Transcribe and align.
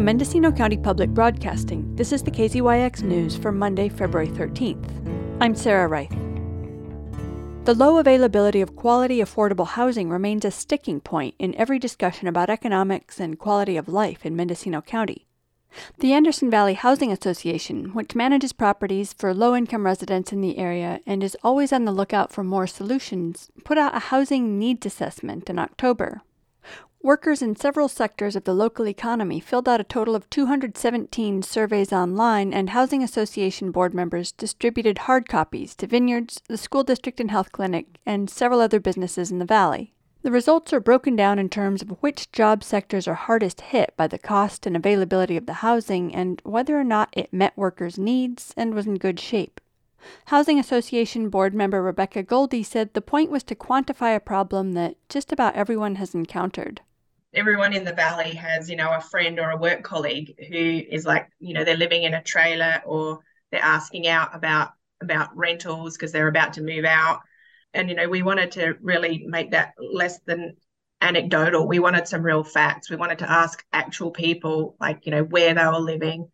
From 0.00 0.06
Mendocino 0.06 0.50
County 0.50 0.78
Public 0.78 1.10
Broadcasting, 1.10 1.94
this 1.94 2.10
is 2.10 2.22
the 2.22 2.30
KZYX 2.30 3.02
News 3.02 3.36
for 3.36 3.52
Monday, 3.52 3.90
February 3.90 4.28
13th. 4.28 5.36
I'm 5.42 5.54
Sarah 5.54 5.88
Reith. 5.88 6.16
The 7.66 7.74
low 7.74 7.98
availability 7.98 8.62
of 8.62 8.76
quality, 8.76 9.18
affordable 9.18 9.66
housing 9.66 10.08
remains 10.08 10.46
a 10.46 10.50
sticking 10.50 11.02
point 11.02 11.34
in 11.38 11.54
every 11.56 11.78
discussion 11.78 12.28
about 12.28 12.48
economics 12.48 13.20
and 13.20 13.38
quality 13.38 13.76
of 13.76 13.88
life 13.88 14.24
in 14.24 14.34
Mendocino 14.34 14.80
County. 14.80 15.26
The 15.98 16.14
Anderson 16.14 16.50
Valley 16.50 16.72
Housing 16.72 17.12
Association, 17.12 17.92
which 17.92 18.14
manages 18.14 18.54
properties 18.54 19.12
for 19.12 19.34
low 19.34 19.54
income 19.54 19.84
residents 19.84 20.32
in 20.32 20.40
the 20.40 20.56
area 20.56 21.00
and 21.04 21.22
is 21.22 21.36
always 21.44 21.74
on 21.74 21.84
the 21.84 21.92
lookout 21.92 22.32
for 22.32 22.42
more 22.42 22.66
solutions, 22.66 23.50
put 23.66 23.76
out 23.76 23.94
a 23.94 23.98
housing 23.98 24.58
needs 24.58 24.86
assessment 24.86 25.50
in 25.50 25.58
October. 25.58 26.22
Workers 27.02 27.40
in 27.40 27.56
several 27.56 27.88
sectors 27.88 28.36
of 28.36 28.44
the 28.44 28.52
local 28.52 28.86
economy 28.86 29.40
filled 29.40 29.66
out 29.66 29.80
a 29.80 29.84
total 29.84 30.14
of 30.14 30.28
217 30.28 31.40
surveys 31.40 31.94
online, 31.94 32.52
and 32.52 32.68
Housing 32.70 33.02
Association 33.02 33.70
board 33.70 33.94
members 33.94 34.32
distributed 34.32 34.98
hard 34.98 35.26
copies 35.26 35.74
to 35.76 35.86
vineyards, 35.86 36.42
the 36.46 36.58
school 36.58 36.84
district 36.84 37.18
and 37.18 37.30
health 37.30 37.52
clinic, 37.52 37.86
and 38.04 38.28
several 38.28 38.60
other 38.60 38.78
businesses 38.78 39.30
in 39.30 39.38
the 39.38 39.46
valley. 39.46 39.94
The 40.20 40.30
results 40.30 40.74
are 40.74 40.80
broken 40.80 41.16
down 41.16 41.38
in 41.38 41.48
terms 41.48 41.80
of 41.80 41.96
which 42.02 42.30
job 42.32 42.62
sectors 42.62 43.08
are 43.08 43.14
hardest 43.14 43.62
hit 43.62 43.94
by 43.96 44.06
the 44.06 44.18
cost 44.18 44.66
and 44.66 44.76
availability 44.76 45.38
of 45.38 45.46
the 45.46 45.54
housing 45.64 46.14
and 46.14 46.42
whether 46.44 46.78
or 46.78 46.84
not 46.84 47.08
it 47.14 47.32
met 47.32 47.56
workers' 47.56 47.98
needs 47.98 48.52
and 48.58 48.74
was 48.74 48.86
in 48.86 48.96
good 48.96 49.18
shape. 49.18 49.58
Housing 50.26 50.58
Association 50.58 51.30
board 51.30 51.54
member 51.54 51.82
Rebecca 51.82 52.22
Goldie 52.22 52.62
said 52.62 52.92
the 52.92 53.00
point 53.00 53.30
was 53.30 53.42
to 53.44 53.54
quantify 53.54 54.14
a 54.14 54.20
problem 54.20 54.72
that 54.72 54.96
just 55.08 55.32
about 55.32 55.54
everyone 55.56 55.94
has 55.94 56.14
encountered 56.14 56.82
everyone 57.32 57.72
in 57.72 57.84
the 57.84 57.92
valley 57.92 58.34
has, 58.34 58.68
you 58.68 58.76
know, 58.76 58.92
a 58.92 59.00
friend 59.00 59.38
or 59.38 59.50
a 59.50 59.56
work 59.56 59.82
colleague 59.82 60.34
who 60.48 60.82
is 60.90 61.06
like, 61.06 61.28
you 61.38 61.54
know, 61.54 61.64
they're 61.64 61.76
living 61.76 62.02
in 62.02 62.14
a 62.14 62.22
trailer 62.22 62.82
or 62.84 63.20
they're 63.50 63.62
asking 63.62 64.08
out 64.08 64.34
about 64.34 64.70
about 65.02 65.34
rentals 65.36 65.96
because 65.96 66.12
they're 66.12 66.28
about 66.28 66.54
to 66.54 66.62
move 66.62 66.84
out. 66.84 67.20
And 67.72 67.88
you 67.88 67.94
know, 67.94 68.08
we 68.08 68.22
wanted 68.22 68.52
to 68.52 68.74
really 68.82 69.24
make 69.26 69.52
that 69.52 69.74
less 69.78 70.18
than 70.20 70.56
anecdotal. 71.00 71.66
We 71.66 71.78
wanted 71.78 72.06
some 72.08 72.22
real 72.22 72.44
facts. 72.44 72.90
We 72.90 72.96
wanted 72.96 73.18
to 73.20 73.30
ask 73.30 73.64
actual 73.72 74.10
people, 74.10 74.76
like, 74.80 75.06
you 75.06 75.12
know, 75.12 75.24
where 75.24 75.54
they 75.54 75.64
were 75.64 75.78
living, 75.78 76.28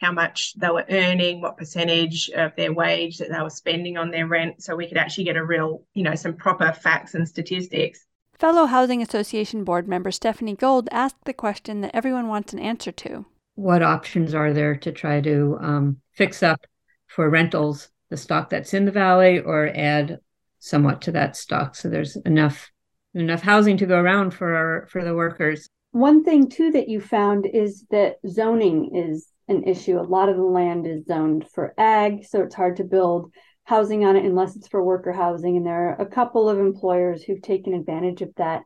how 0.00 0.12
much 0.12 0.54
they 0.54 0.68
were 0.68 0.84
earning, 0.88 1.40
what 1.40 1.56
percentage 1.56 2.30
of 2.30 2.56
their 2.56 2.72
wage 2.72 3.18
that 3.18 3.30
they 3.30 3.40
were 3.40 3.50
spending 3.50 3.96
on 3.96 4.10
their 4.10 4.26
rent, 4.26 4.62
so 4.62 4.74
we 4.74 4.88
could 4.88 4.98
actually 4.98 5.24
get 5.24 5.36
a 5.36 5.44
real, 5.44 5.84
you 5.94 6.02
know, 6.02 6.14
some 6.14 6.34
proper 6.34 6.72
facts 6.72 7.14
and 7.14 7.28
statistics. 7.28 8.04
Fellow 8.40 8.64
Housing 8.64 9.02
Association 9.02 9.64
board 9.64 9.86
member 9.86 10.10
Stephanie 10.10 10.56
Gold 10.56 10.88
asked 10.90 11.26
the 11.26 11.34
question 11.34 11.82
that 11.82 11.94
everyone 11.94 12.26
wants 12.26 12.54
an 12.54 12.58
answer 12.58 12.90
to. 12.90 13.26
What 13.54 13.82
options 13.82 14.32
are 14.32 14.54
there 14.54 14.76
to 14.76 14.92
try 14.92 15.20
to 15.20 15.58
um, 15.60 15.98
fix 16.12 16.42
up 16.42 16.64
for 17.06 17.28
rentals 17.28 17.90
the 18.08 18.16
stock 18.16 18.48
that's 18.48 18.72
in 18.72 18.86
the 18.86 18.92
valley 18.92 19.40
or 19.40 19.70
add 19.74 20.20
somewhat 20.58 21.02
to 21.02 21.12
that 21.12 21.36
stock 21.36 21.76
so 21.76 21.90
there's 21.90 22.16
enough 22.24 22.70
enough 23.12 23.42
housing 23.42 23.76
to 23.76 23.84
go 23.84 23.98
around 23.98 24.32
for 24.32 24.54
our, 24.54 24.86
for 24.86 25.04
the 25.04 25.14
workers. 25.14 25.68
One 25.90 26.24
thing 26.24 26.48
too 26.48 26.70
that 26.70 26.88
you 26.88 27.02
found 27.02 27.44
is 27.44 27.84
that 27.90 28.16
zoning 28.26 28.96
is 28.96 29.28
an 29.48 29.64
issue. 29.64 30.00
A 30.00 30.02
lot 30.02 30.30
of 30.30 30.36
the 30.36 30.42
land 30.42 30.86
is 30.86 31.04
zoned 31.04 31.46
for 31.52 31.74
ag, 31.76 32.24
so 32.24 32.40
it's 32.42 32.54
hard 32.54 32.76
to 32.76 32.84
build 32.84 33.32
housing 33.64 34.04
on 34.04 34.16
it 34.16 34.24
unless 34.24 34.56
it's 34.56 34.68
for 34.68 34.82
worker 34.82 35.12
housing. 35.12 35.56
And 35.56 35.66
there 35.66 35.90
are 35.90 36.00
a 36.00 36.06
couple 36.06 36.48
of 36.48 36.58
employers 36.58 37.22
who've 37.22 37.42
taken 37.42 37.74
advantage 37.74 38.22
of 38.22 38.30
that. 38.36 38.62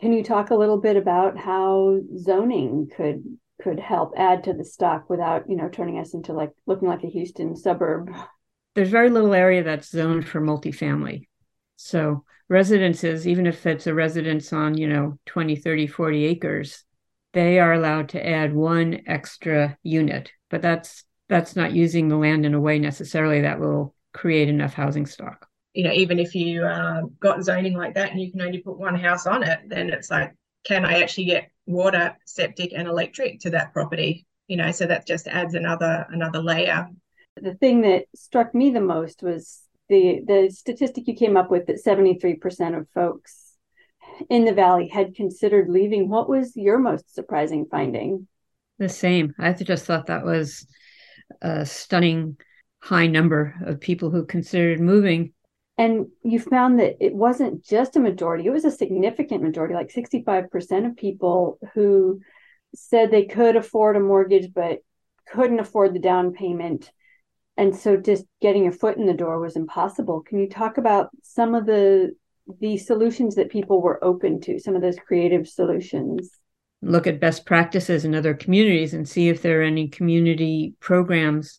Can 0.00 0.12
you 0.12 0.22
talk 0.22 0.50
a 0.50 0.56
little 0.56 0.80
bit 0.80 0.96
about 0.96 1.38
how 1.38 2.00
zoning 2.18 2.90
could 2.94 3.24
could 3.62 3.80
help 3.80 4.12
add 4.16 4.44
to 4.44 4.52
the 4.52 4.64
stock 4.64 5.08
without, 5.08 5.48
you 5.48 5.56
know, 5.56 5.68
turning 5.68 5.98
us 5.98 6.12
into 6.12 6.32
like 6.32 6.52
looking 6.66 6.88
like 6.88 7.04
a 7.04 7.08
Houston 7.08 7.56
suburb? 7.56 8.10
There's 8.74 8.90
very 8.90 9.08
little 9.08 9.32
area 9.32 9.62
that's 9.62 9.90
zoned 9.90 10.28
for 10.28 10.40
multifamily. 10.40 11.28
So 11.76 12.24
residences, 12.48 13.26
even 13.26 13.46
if 13.46 13.64
it's 13.64 13.86
a 13.86 13.94
residence 13.94 14.52
on, 14.52 14.76
you 14.76 14.86
know, 14.86 15.18
20, 15.26 15.56
30, 15.56 15.86
40 15.86 16.26
acres, 16.26 16.84
they 17.32 17.58
are 17.58 17.72
allowed 17.72 18.10
to 18.10 18.26
add 18.26 18.54
one 18.54 19.00
extra 19.06 19.78
unit. 19.82 20.30
But 20.50 20.62
that's 20.62 21.04
that's 21.28 21.56
not 21.56 21.72
using 21.72 22.08
the 22.08 22.16
land 22.16 22.46
in 22.46 22.54
a 22.54 22.60
way 22.60 22.78
necessarily 22.78 23.40
that 23.40 23.58
will 23.58 23.94
create 24.16 24.48
enough 24.48 24.72
housing 24.72 25.06
stock. 25.06 25.46
You 25.74 25.84
know, 25.84 25.92
even 25.92 26.18
if 26.18 26.34
you 26.34 26.64
uh, 26.64 27.02
got 27.20 27.44
zoning 27.44 27.76
like 27.76 27.94
that 27.94 28.10
and 28.10 28.20
you 28.20 28.32
can 28.32 28.40
only 28.40 28.58
put 28.58 28.78
one 28.78 28.98
house 28.98 29.26
on 29.26 29.42
it, 29.42 29.60
then 29.68 29.90
it's 29.90 30.10
like, 30.10 30.34
can 30.64 30.86
I 30.86 31.02
actually 31.02 31.26
get 31.26 31.50
water, 31.66 32.16
septic, 32.24 32.72
and 32.74 32.88
electric 32.88 33.40
to 33.40 33.50
that 33.50 33.74
property? 33.74 34.26
You 34.48 34.56
know, 34.56 34.72
so 34.72 34.86
that 34.86 35.06
just 35.06 35.28
adds 35.28 35.54
another 35.54 36.06
another 36.08 36.40
layer. 36.40 36.88
The 37.36 37.54
thing 37.54 37.82
that 37.82 38.06
struck 38.14 38.54
me 38.54 38.70
the 38.70 38.80
most 38.80 39.22
was 39.22 39.60
the 39.88 40.22
the 40.26 40.50
statistic 40.50 41.06
you 41.06 41.14
came 41.14 41.36
up 41.36 41.50
with 41.50 41.66
that 41.66 41.84
73% 41.84 42.78
of 42.78 42.88
folks 42.94 43.52
in 44.30 44.46
the 44.46 44.54
valley 44.54 44.88
had 44.88 45.14
considered 45.14 45.68
leaving. 45.68 46.08
What 46.08 46.28
was 46.28 46.56
your 46.56 46.78
most 46.78 47.14
surprising 47.14 47.66
finding? 47.70 48.26
The 48.78 48.88
same. 48.88 49.34
I 49.38 49.52
just 49.52 49.84
thought 49.84 50.06
that 50.06 50.24
was 50.24 50.66
a 51.42 51.66
stunning 51.66 52.38
high 52.86 53.08
number 53.08 53.52
of 53.64 53.80
people 53.80 54.10
who 54.10 54.24
considered 54.24 54.78
moving. 54.78 55.32
And 55.76 56.06
you 56.22 56.38
found 56.38 56.78
that 56.78 57.04
it 57.04 57.12
wasn't 57.12 57.64
just 57.64 57.96
a 57.96 58.00
majority, 58.00 58.46
it 58.46 58.52
was 58.52 58.64
a 58.64 58.70
significant 58.70 59.42
majority, 59.42 59.74
like 59.74 59.92
65% 59.92 60.86
of 60.86 60.96
people 60.96 61.58
who 61.74 62.20
said 62.76 63.10
they 63.10 63.24
could 63.24 63.56
afford 63.56 63.96
a 63.96 64.00
mortgage 64.00 64.54
but 64.54 64.78
couldn't 65.26 65.58
afford 65.58 65.94
the 65.94 65.98
down 65.98 66.32
payment. 66.32 66.92
And 67.56 67.74
so 67.74 67.96
just 67.96 68.24
getting 68.40 68.62
your 68.62 68.72
foot 68.72 68.98
in 68.98 69.06
the 69.06 69.14
door 69.14 69.40
was 69.40 69.56
impossible. 69.56 70.22
Can 70.22 70.38
you 70.38 70.48
talk 70.48 70.78
about 70.78 71.10
some 71.22 71.54
of 71.54 71.66
the 71.66 72.12
the 72.60 72.78
solutions 72.78 73.34
that 73.34 73.50
people 73.50 73.82
were 73.82 74.02
open 74.04 74.40
to, 74.42 74.60
some 74.60 74.76
of 74.76 74.82
those 74.82 74.96
creative 75.04 75.48
solutions? 75.48 76.30
Look 76.80 77.08
at 77.08 77.18
best 77.18 77.44
practices 77.44 78.04
in 78.04 78.14
other 78.14 78.34
communities 78.34 78.94
and 78.94 79.08
see 79.08 79.28
if 79.28 79.42
there 79.42 79.62
are 79.62 79.64
any 79.64 79.88
community 79.88 80.74
programs 80.78 81.58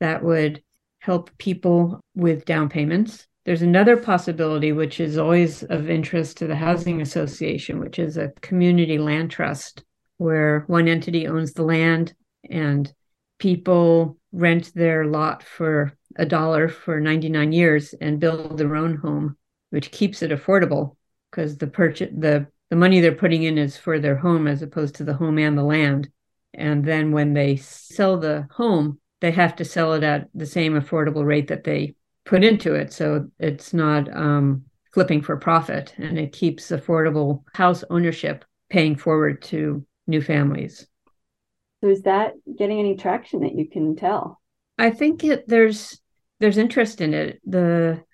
that 0.00 0.24
would 0.24 0.63
help 1.04 1.30
people 1.36 2.00
with 2.14 2.46
down 2.46 2.66
payments. 2.66 3.26
There's 3.44 3.60
another 3.60 3.98
possibility, 3.98 4.72
which 4.72 5.00
is 5.00 5.18
always 5.18 5.62
of 5.64 5.90
interest 5.90 6.38
to 6.38 6.46
the 6.46 6.56
Housing 6.56 7.02
Association, 7.02 7.78
which 7.78 7.98
is 7.98 8.16
a 8.16 8.32
community 8.40 8.96
land 8.96 9.30
trust 9.30 9.84
where 10.16 10.64
one 10.66 10.88
entity 10.88 11.26
owns 11.26 11.52
the 11.52 11.62
land 11.62 12.14
and 12.48 12.90
people 13.38 14.16
rent 14.32 14.72
their 14.74 15.04
lot 15.04 15.42
for 15.42 15.92
a 16.16 16.24
dollar 16.24 16.70
for 16.70 16.98
99 17.00 17.52
years 17.52 17.94
and 18.00 18.18
build 18.18 18.56
their 18.56 18.74
own 18.74 18.96
home, 18.96 19.36
which 19.68 19.90
keeps 19.90 20.22
it 20.22 20.30
affordable 20.30 20.96
because 21.30 21.58
the 21.58 21.66
purchase 21.66 22.08
the 22.16 22.46
the 22.70 22.76
money 22.76 23.00
they're 23.00 23.14
putting 23.14 23.42
in 23.42 23.58
is 23.58 23.76
for 23.76 23.98
their 23.98 24.16
home 24.16 24.46
as 24.46 24.62
opposed 24.62 24.94
to 24.94 25.04
the 25.04 25.12
home 25.12 25.38
and 25.38 25.58
the 25.58 25.62
land. 25.62 26.08
And 26.54 26.82
then 26.82 27.12
when 27.12 27.34
they 27.34 27.56
sell 27.56 28.16
the 28.16 28.48
home, 28.50 29.00
they 29.24 29.30
have 29.30 29.56
to 29.56 29.64
sell 29.64 29.94
it 29.94 30.02
at 30.02 30.28
the 30.34 30.44
same 30.44 30.74
affordable 30.74 31.24
rate 31.24 31.48
that 31.48 31.64
they 31.64 31.94
put 32.26 32.44
into 32.44 32.74
it. 32.74 32.92
So 32.92 33.30
it's 33.38 33.72
not 33.72 34.14
um, 34.14 34.64
flipping 34.92 35.22
for 35.22 35.38
profit 35.38 35.94
and 35.96 36.18
it 36.18 36.34
keeps 36.34 36.68
affordable 36.70 37.42
house 37.54 37.84
ownership 37.88 38.44
paying 38.68 38.96
forward 38.96 39.40
to 39.44 39.82
new 40.06 40.20
families. 40.20 40.86
So 41.80 41.88
is 41.88 42.02
that 42.02 42.34
getting 42.58 42.78
any 42.78 42.96
traction 42.96 43.40
that 43.40 43.54
you 43.54 43.66
can 43.66 43.96
tell? 43.96 44.42
I 44.76 44.90
think 44.90 45.24
it, 45.24 45.48
there's 45.48 45.98
there's 46.38 46.58
interest 46.58 47.00
in 47.00 47.14
it. 47.14 47.40
The 47.46 48.04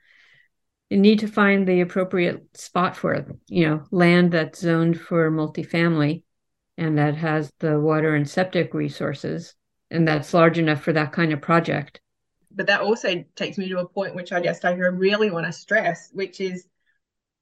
you 0.91 0.99
need 0.99 1.19
to 1.21 1.27
find 1.27 1.67
the 1.67 1.81
appropriate 1.81 2.57
spot 2.57 2.97
for 2.97 3.15
it. 3.15 3.27
You 3.49 3.69
know, 3.69 3.85
land 3.91 4.31
that's 4.31 4.61
zoned 4.61 5.01
for 5.01 5.29
multifamily 5.29 6.23
and 6.79 6.99
that 6.99 7.17
has 7.17 7.51
the 7.59 7.81
water 7.81 8.15
and 8.15 8.31
septic 8.31 8.75
resources 8.75 9.57
and 9.91 10.07
that's 10.07 10.35
large 10.35 10.59
enough 10.59 10.83
for 10.83 10.93
that 10.93 11.13
kind 11.13 11.33
of 11.33 11.41
project. 11.41 12.01
But 12.51 12.67
that 12.67 12.81
also 12.81 13.25
takes 13.37 13.59
me 13.59 13.69
to 13.69 13.79
a 13.79 13.89
point 13.89 14.15
which 14.15 14.33
I 14.33 14.41
just 14.41 14.65
I 14.65 14.73
really 14.73 15.31
want 15.31 15.47
to 15.47 15.53
stress, 15.53 16.11
which 16.13 16.41
is 16.41 16.67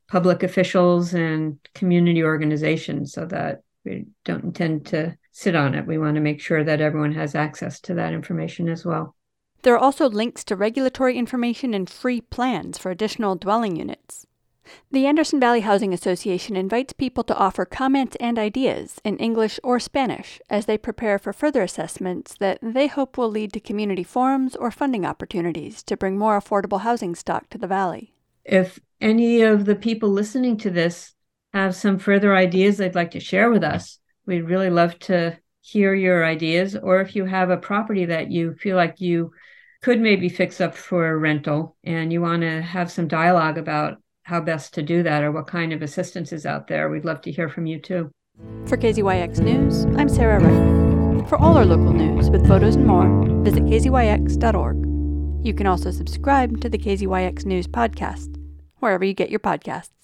public 0.09 0.43
officials 0.43 1.15
and 1.15 1.59
community 1.75 2.25
organizations 2.25 3.13
so 3.13 3.27
that 3.27 3.63
we 3.85 4.07
don't 4.25 4.45
intend 4.45 4.87
to 4.87 5.17
sit 5.31 5.55
on 5.55 5.75
it. 5.75 5.87
We 5.87 5.99
want 5.99 6.17
to 6.17 6.21
make 6.21 6.41
sure 6.41 6.63
that 6.65 6.81
everyone 6.81 7.13
has 7.13 7.35
access 7.35 7.81
to 7.83 7.95
that 7.95 8.13
information 8.13 8.69
as 8.69 8.85
well. 8.85 9.15
There 9.63 9.75
are 9.75 9.79
also 9.79 10.09
links 10.09 10.43
to 10.45 10.57
regulatory 10.57 11.17
information 11.17 11.75
and 11.75 11.89
free 11.89 12.21
plans 12.21 12.77
for 12.79 12.91
additional 12.91 13.37
dwelling 13.37 13.77
units. 13.77 14.27
The 14.91 15.07
Anderson 15.07 15.41
Valley 15.41 15.61
Housing 15.61 15.93
Association 15.93 16.57
invites 16.57 16.93
people 16.93 17.25
to 17.25 17.37
offer 17.37 17.65
comments 17.65 18.17
and 18.21 18.39
ideas 18.39 19.01
in 19.05 19.17
English 19.19 19.59
or 19.65 19.81
Spanish 19.81 20.41
as 20.51 20.67
they 20.67 20.79
prepare 20.79 21.19
for 21.19 21.33
further 21.33 21.63
assessments 21.63 22.35
that 22.35 22.59
they 22.63 22.87
hope 22.87 23.17
will 23.17 23.31
lead 23.31 23.53
to 23.55 23.61
community 23.61 24.05
forums 24.05 24.55
or 24.55 24.71
funding 24.71 25.05
opportunities 25.05 25.83
to 25.85 25.97
bring 25.97 26.19
more 26.19 26.39
affordable 26.39 26.83
housing 26.83 27.15
stock 27.15 27.49
to 27.51 27.59
the 27.59 27.67
valley. 27.67 28.13
If 28.45 28.79
any 29.01 29.43
of 29.43 29.65
the 29.65 29.77
people 29.77 30.11
listening 30.11 30.57
to 30.59 30.71
this 30.71 31.15
have 31.53 31.75
some 31.75 31.99
further 31.99 32.35
ideas 32.35 32.77
they'd 32.77 32.95
like 32.95 33.13
to 33.13 33.21
share 33.21 33.51
with 33.51 33.65
us, 33.65 33.99
we'd 34.27 34.43
really 34.43 34.71
love 34.71 34.99
to 35.01 35.39
hear 35.61 35.95
your 35.95 36.25
ideas. 36.25 36.77
Or 36.77 37.01
if 37.01 37.17
you 37.17 37.25
have 37.25 37.51
a 37.51 37.57
property 37.57 38.05
that 38.07 38.31
you 38.31 38.55
feel 38.55 38.77
like 38.77 39.01
you 39.01 39.33
could 39.81 40.01
maybe 40.01 40.29
fix 40.29 40.61
up 40.61 40.77
for 40.77 41.09
a 41.09 41.17
rental 41.17 41.77
and 41.83 42.13
you 42.13 42.21
want 42.21 42.43
to 42.43 42.63
have 42.63 42.91
some 42.91 43.09
dialogue 43.09 43.59
about 43.59 44.02
how 44.25 44.41
best 44.41 44.75
to 44.75 44.83
do 44.83 45.03
that 45.03 45.23
or 45.23 45.33
what 45.33 45.47
kind 45.47 45.73
of 45.73 45.83
assistance 45.83 46.33
is 46.33 46.47
out 46.47 46.69
there, 46.69 46.89
we'd 46.89 47.05
love 47.05 47.21
to 47.23 47.33
hear 47.33 47.49
from 47.49 47.67
you 47.67 47.79
too. 47.79 48.11
For 48.67 48.77
KZYX 48.77 49.41
News, 49.41 49.85
I'm 49.97 50.09
Sarah 50.09 50.41
Reith. 50.41 51.29
For 51.29 51.37
all 51.37 51.57
our 51.57 51.65
local 51.65 51.93
news 51.93 52.31
with 52.31 52.47
photos 52.47 52.77
and 52.77 52.87
more, 52.87 53.43
visit 53.43 53.65
kzyx.org. 53.65 54.77
You 55.45 55.55
can 55.55 55.67
also 55.67 55.91
subscribe 55.91 56.61
to 56.61 56.69
the 56.69 56.79
KZYX 56.79 57.45
News 57.45 57.67
podcast, 57.67 58.37
wherever 58.79 59.05
you 59.05 59.15
get 59.15 59.31
your 59.31 59.41
podcasts. 59.41 60.02